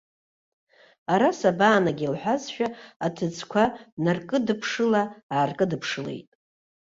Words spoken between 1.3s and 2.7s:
сабаанагеи лҳәазшәа